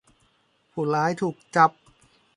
[0.71, 1.71] ผู้ร้ายถูกจับ